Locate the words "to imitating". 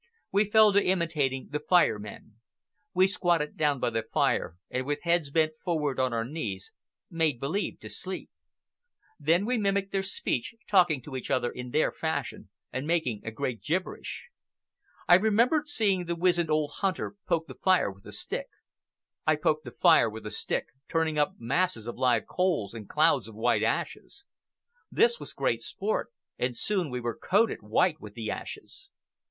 0.73-1.49